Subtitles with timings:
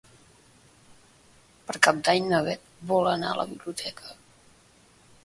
[1.67, 4.17] Per Cap d'Any na Bet vol anar a la biblioteca.